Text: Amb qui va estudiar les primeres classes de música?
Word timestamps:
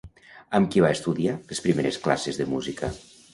Amb 0.59 0.69
qui 0.75 0.81
va 0.85 0.89
estudiar 0.97 1.35
les 1.51 1.61
primeres 1.67 2.01
classes 2.07 2.41
de 2.41 2.49
música? 2.55 2.91